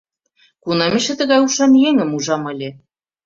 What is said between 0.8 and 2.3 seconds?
эше тыгай ушан еҥым